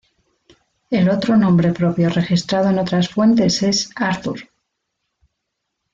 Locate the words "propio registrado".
1.73-2.71